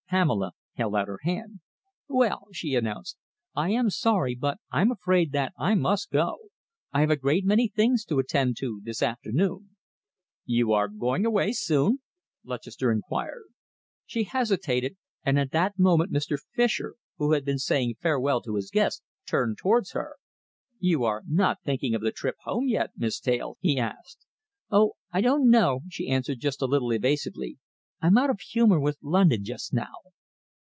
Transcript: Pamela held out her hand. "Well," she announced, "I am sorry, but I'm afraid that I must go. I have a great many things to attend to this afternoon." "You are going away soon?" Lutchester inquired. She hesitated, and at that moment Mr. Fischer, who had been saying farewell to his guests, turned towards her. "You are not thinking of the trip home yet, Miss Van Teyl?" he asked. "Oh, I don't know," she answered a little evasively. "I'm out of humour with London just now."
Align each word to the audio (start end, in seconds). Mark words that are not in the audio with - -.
Pamela 0.09 0.51
held 0.73 0.93
out 0.97 1.07
her 1.07 1.19
hand. 1.23 1.61
"Well," 2.09 2.47
she 2.51 2.75
announced, 2.75 3.15
"I 3.55 3.69
am 3.69 3.89
sorry, 3.89 4.35
but 4.35 4.57
I'm 4.69 4.91
afraid 4.91 5.31
that 5.31 5.53
I 5.57 5.73
must 5.73 6.11
go. 6.11 6.37
I 6.91 6.99
have 6.99 7.09
a 7.11 7.15
great 7.15 7.45
many 7.45 7.69
things 7.69 8.03
to 8.07 8.19
attend 8.19 8.57
to 8.59 8.81
this 8.83 9.01
afternoon." 9.01 9.77
"You 10.43 10.73
are 10.73 10.89
going 10.89 11.25
away 11.25 11.53
soon?" 11.53 11.99
Lutchester 12.43 12.91
inquired. 12.91 13.45
She 14.05 14.23
hesitated, 14.25 14.97
and 15.23 15.39
at 15.39 15.51
that 15.51 15.79
moment 15.79 16.11
Mr. 16.11 16.37
Fischer, 16.55 16.95
who 17.15 17.31
had 17.31 17.45
been 17.45 17.57
saying 17.57 17.95
farewell 18.01 18.41
to 18.41 18.55
his 18.55 18.69
guests, 18.69 19.01
turned 19.25 19.59
towards 19.59 19.93
her. 19.93 20.17
"You 20.77 21.05
are 21.05 21.23
not 21.25 21.63
thinking 21.63 21.95
of 21.95 22.01
the 22.01 22.11
trip 22.11 22.35
home 22.41 22.67
yet, 22.67 22.89
Miss 22.97 23.17
Van 23.21 23.37
Teyl?" 23.39 23.57
he 23.61 23.79
asked. 23.79 24.25
"Oh, 24.69 24.95
I 25.13 25.21
don't 25.21 25.49
know," 25.49 25.79
she 25.87 26.09
answered 26.09 26.43
a 26.59 26.65
little 26.65 26.91
evasively. 26.91 27.59
"I'm 28.03 28.17
out 28.17 28.31
of 28.31 28.39
humour 28.39 28.79
with 28.79 28.97
London 29.03 29.43
just 29.43 29.73
now." 29.73 29.91